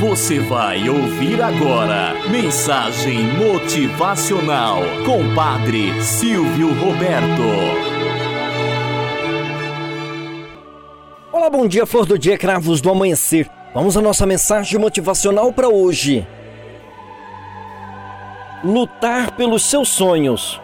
Você 0.00 0.38
vai 0.40 0.88
ouvir 0.88 1.42
agora 1.42 2.14
Mensagem 2.30 3.18
Motivacional 3.34 4.78
com 5.04 5.34
Padre 5.34 6.02
Silvio 6.02 6.68
Roberto. 6.72 7.42
Olá, 11.30 11.50
bom 11.50 11.68
dia, 11.68 11.84
flor 11.84 12.06
do 12.06 12.18
dia, 12.18 12.38
cravos 12.38 12.80
do 12.80 12.88
amanhecer. 12.88 13.50
Vamos 13.74 13.94
à 13.94 14.00
nossa 14.00 14.24
mensagem 14.24 14.80
motivacional 14.80 15.52
para 15.52 15.68
hoje. 15.68 16.26
Lutar 18.64 19.32
pelos 19.32 19.64
seus 19.64 19.90
sonhos. 19.90 20.58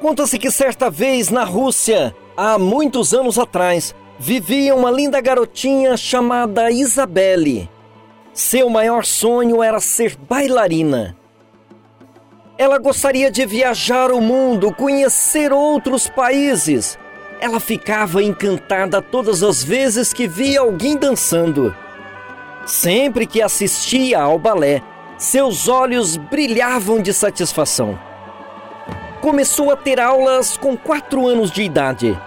Conta-se 0.00 0.40
que 0.40 0.50
certa 0.50 0.90
vez 0.90 1.30
na 1.30 1.44
Rússia, 1.44 2.12
há 2.36 2.58
muitos 2.58 3.14
anos 3.14 3.38
atrás, 3.38 3.94
vivia 4.18 4.74
uma 4.74 4.90
linda 4.90 5.20
garotinha 5.20 5.96
chamada 5.96 6.70
Isabelle. 6.70 7.70
Seu 8.32 8.68
maior 8.68 9.04
sonho 9.04 9.62
era 9.62 9.80
ser 9.80 10.16
bailarina. 10.16 11.16
Ela 12.56 12.78
gostaria 12.78 13.30
de 13.30 13.46
viajar 13.46 14.10
o 14.10 14.20
mundo, 14.20 14.74
conhecer 14.74 15.52
outros 15.52 16.08
países. 16.08 16.98
Ela 17.40 17.60
ficava 17.60 18.22
encantada 18.22 19.00
todas 19.00 19.42
as 19.42 19.62
vezes 19.62 20.12
que 20.12 20.26
via 20.26 20.60
alguém 20.60 20.96
dançando. 20.96 21.74
Sempre 22.66 23.26
que 23.26 23.40
assistia 23.40 24.20
ao 24.20 24.38
balé, 24.38 24.82
seus 25.16 25.68
olhos 25.68 26.16
brilhavam 26.16 27.00
de 27.00 27.12
satisfação 27.12 27.98
começou 29.20 29.70
a 29.70 29.76
ter 29.76 30.00
aulas 30.00 30.56
com 30.56 30.76
4 30.76 31.26
anos 31.26 31.50
de 31.50 31.62
idade. 31.62 32.18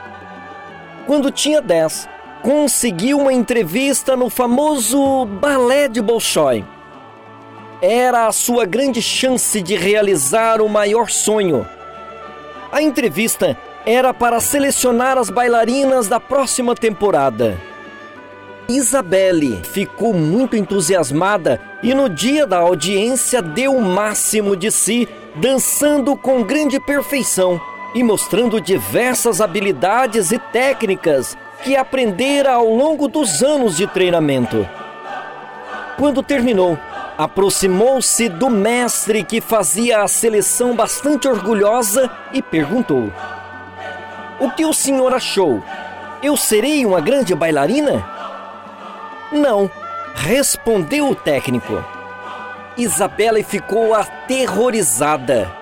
Quando 1.05 1.31
tinha 1.31 1.61
10, 1.61 2.07
conseguiu 2.41 3.19
uma 3.19 3.33
entrevista 3.33 4.15
no 4.15 4.29
famoso 4.29 5.25
Balé 5.25 5.87
de 5.87 6.01
Bolshoi. 6.01 6.63
Era 7.81 8.27
a 8.27 8.31
sua 8.31 8.65
grande 8.65 9.01
chance 9.01 9.61
de 9.61 9.75
realizar 9.75 10.61
o 10.61 10.69
maior 10.69 11.09
sonho. 11.09 11.67
A 12.71 12.81
entrevista 12.81 13.57
era 13.85 14.13
para 14.13 14.39
selecionar 14.39 15.17
as 15.17 15.29
bailarinas 15.29 16.07
da 16.07 16.19
próxima 16.19 16.75
temporada. 16.75 17.59
Isabelle 18.69 19.59
ficou 19.63 20.13
muito 20.13 20.55
entusiasmada 20.55 21.59
e 21.81 21.93
no 21.93 22.07
dia 22.07 22.45
da 22.45 22.59
audiência 22.59 23.41
deu 23.41 23.75
o 23.75 23.81
máximo 23.81 24.55
de 24.55 24.71
si 24.71 25.09
dançando 25.35 26.15
com 26.15 26.43
grande 26.43 26.79
perfeição 26.79 27.59
e 27.93 28.03
mostrando 28.03 28.61
diversas 28.61 29.41
habilidades 29.41 30.31
e 30.31 30.39
técnicas 30.39 31.37
que 31.63 31.75
aprendera 31.75 32.53
ao 32.53 32.67
longo 32.67 33.07
dos 33.07 33.43
anos 33.43 33.77
de 33.77 33.85
treinamento. 33.87 34.67
Quando 35.97 36.23
terminou, 36.23 36.77
aproximou-se 37.17 38.27
do 38.29 38.49
mestre 38.49 39.23
que 39.23 39.39
fazia 39.39 40.01
a 40.01 40.07
seleção 40.07 40.75
bastante 40.75 41.27
orgulhosa 41.27 42.09
e 42.33 42.41
perguntou: 42.41 43.11
O 44.39 44.49
que 44.51 44.65
o 44.65 44.73
senhor 44.73 45.13
achou? 45.13 45.61
Eu 46.23 46.37
serei 46.37 46.85
uma 46.85 47.01
grande 47.01 47.35
bailarina? 47.35 48.03
Não, 49.31 49.69
respondeu 50.15 51.09
o 51.09 51.15
técnico. 51.15 51.83
Isabela 52.77 53.43
ficou 53.43 53.93
aterrorizada. 53.93 55.60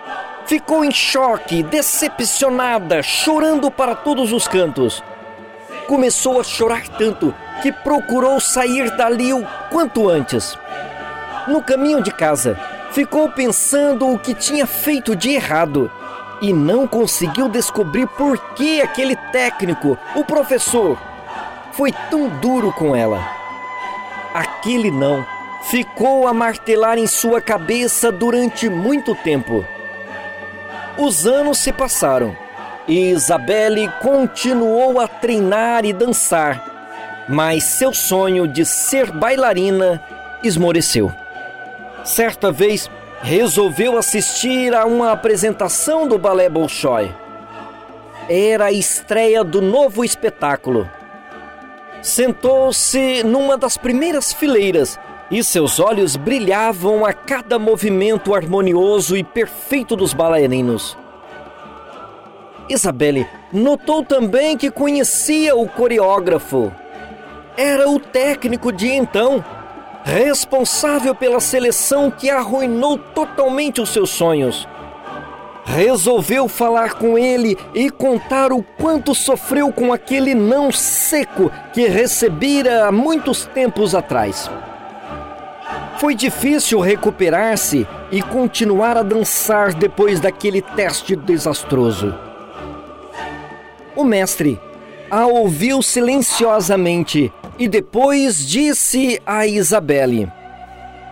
Ficou 0.50 0.84
em 0.84 0.90
choque, 0.90 1.62
decepcionada, 1.62 3.04
chorando 3.04 3.70
para 3.70 3.94
todos 3.94 4.34
os 4.34 4.48
cantos. 4.48 5.04
Começou 5.86 6.42
a 6.42 6.44
chorar 6.44 6.88
tanto 6.88 7.36
que 7.62 7.72
procurou 7.72 8.40
sair 8.40 8.90
dali 8.98 9.32
o 9.32 9.46
quanto 9.70 10.10
antes. 10.10 10.58
No 11.48 11.62
caminho 11.62 12.02
de 12.02 12.10
casa, 12.10 12.60
ficou 12.90 13.30
pensando 13.30 14.12
o 14.12 14.18
que 14.18 14.34
tinha 14.34 14.66
feito 14.66 15.16
de 15.16 15.30
errado 15.30 15.92
e 16.42 16.52
não 16.52 16.88
conseguiu 16.88 17.48
descobrir 17.48 18.08
por 18.08 18.36
que 18.56 18.82
aquele 18.82 19.16
técnico, 19.32 20.00
o 20.16 20.26
professor, 20.26 20.98
foi 21.74 21.92
tão 22.10 22.28
duro 22.28 22.74
com 22.74 22.96
ela. 22.96 23.24
Aquele 24.34 24.90
não 24.90 25.24
ficou 25.70 26.28
a 26.28 26.34
martelar 26.34 26.98
em 26.98 27.06
sua 27.06 27.40
cabeça 27.40 28.12
durante 28.12 28.68
muito 28.68 29.14
tempo. 29.14 29.64
Os 30.98 31.26
anos 31.26 31.58
se 31.60 31.72
passaram 31.72 32.36
e 32.88 33.12
Isabelle 33.12 33.90
continuou 34.02 35.00
a 35.00 35.08
treinar 35.08 35.86
e 35.86 35.94
dançar, 35.94 37.26
mas 37.30 37.64
seu 37.64 37.94
sonho 37.94 38.48
de 38.48 38.66
ser 38.66 39.12
bailarina 39.12 40.04
esmoreceu. 40.44 41.12
Certa 42.04 42.52
vez, 42.52 42.90
resolveu 43.22 43.98
assistir 43.98 44.74
a 44.74 44.86
uma 44.86 45.12
apresentação 45.12 46.08
do 46.08 46.18
Balé 46.18 46.50
Bolshoi. 46.50 47.14
Era 48.28 48.66
a 48.66 48.72
estreia 48.72 49.44
do 49.44 49.62
novo 49.62 50.04
espetáculo. 50.04 50.90
Sentou-se 52.02 53.24
numa 53.24 53.58
das 53.58 53.78
primeiras 53.78 54.32
fileiras 54.32 54.98
e 55.30 55.44
seus 55.44 55.80
olhos 55.80 56.16
brilhavam 56.16 57.06
a 57.06 57.12
cada 57.12 57.60
movimento 57.60 58.34
harmonioso 58.34 59.18
e 59.18 59.24
perfeito 59.24 59.96
dos 59.96 60.14
bailarinos. 60.14 60.98
Isabelle 62.70 63.28
notou 63.52 64.04
também 64.04 64.56
que 64.56 64.72
conhecia 64.72 65.56
o 65.56 65.68
coreógrafo. 65.68 66.72
Era 67.58 67.90
o 67.90 68.00
técnico 68.00 68.72
de 68.72 68.88
então, 68.88 69.44
responsável 70.04 71.14
pela 71.14 71.40
seleção 71.40 72.10
que 72.10 72.30
arruinou 72.30 72.98
totalmente 72.98 73.82
os 73.82 73.90
seus 73.90 74.12
sonhos. 74.12 74.68
Resolveu 75.66 76.48
falar 76.48 76.94
com 76.94 77.18
ele 77.18 77.58
e 77.74 77.90
contar 77.90 78.52
o 78.52 78.64
quanto 78.64 79.14
sofreu 79.14 79.72
com 79.72 79.94
aquele 79.94 80.34
não 80.34 80.72
seco 80.72 81.52
que 81.74 81.88
recebera 81.88 82.88
há 82.88 82.92
muitos 82.92 83.46
tempos 83.46 83.94
atrás. 83.94 84.50
Foi 86.00 86.16
difícil 86.16 86.80
recuperar-se 86.80 87.86
e 88.12 88.22
continuar 88.22 88.98
a 88.98 89.04
dançar 89.04 89.74
depois 89.74 90.20
daquele 90.20 90.62
teste 90.62 91.16
desastroso. 91.16 92.16
O 93.96 94.04
mestre 94.04 94.60
a 95.12 95.26
ouviu 95.26 95.82
silenciosamente 95.82 97.32
e 97.58 97.68
depois 97.68 98.48
disse 98.48 99.22
a 99.26 99.46
Isabelle: 99.46 100.32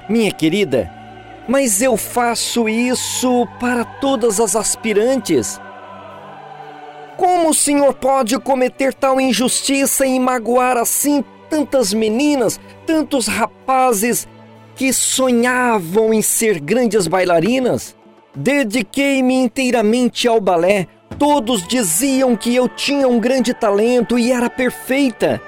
Minha 0.07 0.31
querida, 0.31 0.89
mas 1.47 1.81
eu 1.81 1.95
faço 1.95 2.67
isso 2.67 3.47
para 3.59 3.85
todas 3.85 4.39
as 4.39 4.55
aspirantes. 4.55 5.59
Como 7.15 7.49
o 7.49 7.53
senhor 7.53 7.93
pode 7.93 8.37
cometer 8.39 8.93
tal 8.93 9.19
injustiça 9.19 10.05
e 10.05 10.19
magoar 10.19 10.77
assim 10.77 11.23
tantas 11.49 11.93
meninas, 11.93 12.59
tantos 12.85 13.27
rapazes 13.27 14.27
que 14.75 14.93
sonhavam 14.93 16.13
em 16.13 16.21
ser 16.21 16.59
grandes 16.59 17.07
bailarinas. 17.07 17.95
Dediquei-me 18.35 19.33
inteiramente 19.33 20.27
ao 20.27 20.39
balé. 20.39 20.87
Todos 21.17 21.65
diziam 21.67 22.35
que 22.35 22.55
eu 22.55 22.69
tinha 22.69 23.07
um 23.07 23.19
grande 23.19 23.53
talento 23.53 24.19
e 24.19 24.31
era 24.31 24.49
perfeita. 24.49 25.41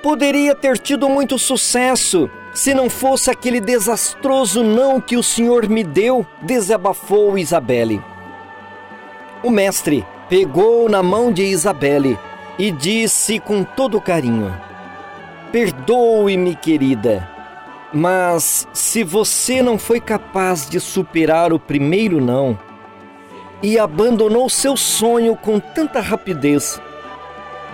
Poderia 0.00 0.54
ter 0.54 0.78
tido 0.78 1.08
muito 1.08 1.36
sucesso 1.36 2.30
se 2.58 2.74
não 2.74 2.90
fosse 2.90 3.30
aquele 3.30 3.60
desastroso 3.60 4.64
não 4.64 5.00
que 5.00 5.16
o 5.16 5.22
senhor 5.22 5.68
me 5.68 5.84
deu, 5.84 6.26
desabafou 6.42 7.38
Isabelle. 7.38 8.02
O 9.44 9.48
mestre 9.48 10.04
pegou 10.28 10.88
na 10.88 11.00
mão 11.00 11.30
de 11.30 11.44
Isabelle 11.44 12.18
e 12.58 12.72
disse 12.72 13.38
com 13.38 13.62
todo 13.62 14.00
carinho: 14.00 14.52
Perdoe-me, 15.52 16.56
querida. 16.56 17.30
Mas 17.92 18.66
se 18.72 19.04
você 19.04 19.62
não 19.62 19.78
foi 19.78 20.00
capaz 20.00 20.68
de 20.68 20.80
superar 20.80 21.52
o 21.52 21.60
primeiro 21.60 22.20
não 22.20 22.58
e 23.62 23.78
abandonou 23.78 24.50
seu 24.50 24.76
sonho 24.76 25.36
com 25.36 25.60
tanta 25.60 26.00
rapidez, 26.00 26.82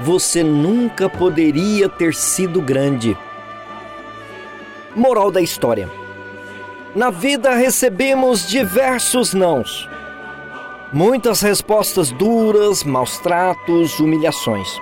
você 0.00 0.42
nunca 0.42 1.08
poderia 1.08 1.88
ter 1.88 2.14
sido 2.14 2.60
grande. 2.60 3.16
Moral 4.94 5.30
da 5.30 5.40
história: 5.40 5.90
Na 6.94 7.10
vida 7.10 7.54
recebemos 7.54 8.48
diversos 8.48 9.34
nãos. 9.34 9.88
Muitas 10.92 11.40
respostas 11.40 12.12
duras, 12.12 12.84
maus 12.84 13.18
tratos, 13.18 13.98
humilhações. 13.98 14.80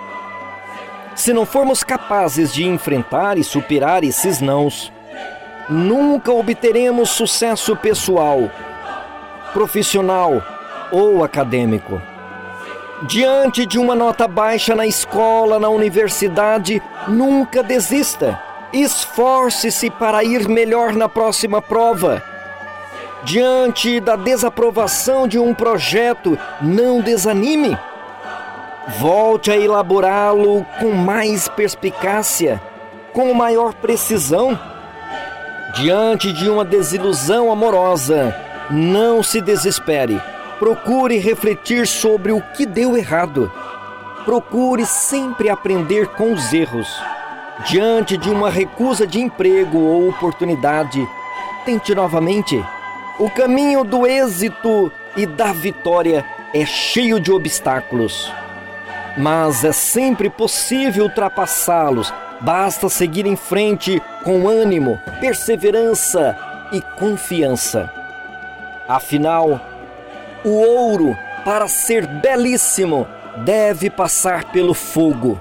Se 1.14 1.32
não 1.32 1.46
formos 1.46 1.82
capazes 1.82 2.52
de 2.52 2.64
enfrentar 2.66 3.38
e 3.38 3.44
superar 3.44 4.04
esses 4.04 4.40
nãos, 4.40 4.92
nunca 5.68 6.30
obteremos 6.30 7.08
sucesso 7.10 7.74
pessoal, 7.74 8.50
profissional 9.54 10.42
ou 10.90 11.24
acadêmico. 11.24 12.00
Diante 13.04 13.64
de 13.64 13.78
uma 13.78 13.94
nota 13.94 14.28
baixa 14.28 14.74
na 14.74 14.86
escola, 14.86 15.58
na 15.58 15.70
universidade, 15.70 16.82
nunca 17.08 17.62
desista. 17.62 18.51
Esforce-se 18.72 19.90
para 19.90 20.24
ir 20.24 20.48
melhor 20.48 20.94
na 20.94 21.08
próxima 21.08 21.60
prova. 21.60 22.22
Diante 23.22 24.00
da 24.00 24.16
desaprovação 24.16 25.28
de 25.28 25.38
um 25.38 25.52
projeto, 25.54 26.38
não 26.60 27.00
desanime. 27.00 27.78
Volte 28.98 29.50
a 29.50 29.56
elaborá-lo 29.56 30.66
com 30.80 30.90
mais 30.92 31.46
perspicácia, 31.48 32.60
com 33.12 33.32
maior 33.34 33.74
precisão. 33.74 34.58
Diante 35.76 36.32
de 36.32 36.48
uma 36.48 36.64
desilusão 36.64 37.52
amorosa, 37.52 38.34
não 38.70 39.22
se 39.22 39.40
desespere. 39.40 40.20
Procure 40.58 41.19
refletir 41.19 41.86
sobre 41.86 42.32
o 42.32 42.40
que 42.40 42.66
deu 42.66 42.96
errado. 42.96 43.52
Procure 44.24 44.86
sempre 44.86 45.48
aprender 45.48 46.08
com 46.08 46.32
os 46.32 46.52
erros. 46.52 47.11
Diante 47.66 48.16
de 48.16 48.28
uma 48.28 48.50
recusa 48.50 49.06
de 49.06 49.20
emprego 49.20 49.78
ou 49.78 50.08
oportunidade, 50.08 51.06
tente 51.64 51.94
novamente. 51.94 52.62
O 53.18 53.30
caminho 53.30 53.84
do 53.84 54.06
êxito 54.06 54.90
e 55.16 55.26
da 55.26 55.52
vitória 55.52 56.24
é 56.52 56.66
cheio 56.66 57.20
de 57.20 57.30
obstáculos. 57.30 58.32
Mas 59.16 59.64
é 59.64 59.70
sempre 59.70 60.28
possível 60.28 61.04
ultrapassá-los. 61.04 62.12
Basta 62.40 62.88
seguir 62.88 63.26
em 63.26 63.36
frente 63.36 64.02
com 64.24 64.48
ânimo, 64.48 64.98
perseverança 65.20 66.36
e 66.72 66.80
confiança. 66.98 67.88
Afinal, 68.88 69.60
o 70.44 70.50
ouro, 70.50 71.16
para 71.44 71.68
ser 71.68 72.06
belíssimo, 72.06 73.06
deve 73.44 73.88
passar 73.88 74.44
pelo 74.44 74.74
fogo. 74.74 75.40